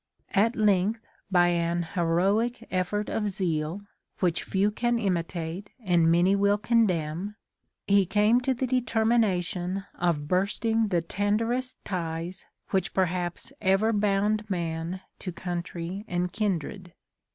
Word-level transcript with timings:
At 0.33 0.55
length, 0.55 0.99
by 1.29 1.49
an 1.49 1.83
heroic 1.93 2.67
effort 2.71 3.07
of 3.07 3.29
zeal, 3.29 3.83
which 4.19 4.41
few 4.41 4.71
can 4.71 4.97
imitate 4.97 5.69
and 5.79 6.11
many 6.11 6.35
will 6.35 6.57
condemn, 6.57 7.35
he 7.85 8.07
came 8.07 8.41
to 8.41 8.55
the 8.55 8.65
determination 8.65 9.85
of 9.93 10.27
bursting 10.27 10.87
the 10.87 11.03
ten 11.03 11.37
derest 11.37 11.75
ties 11.85 12.47
which 12.71 12.95
perhaps 12.95 13.53
ever 13.61 13.93
bound 13.93 14.49
man 14.49 15.01
to 15.19 15.31
country 15.31 16.03
and 16.07 16.33
kindred." 16.33 16.93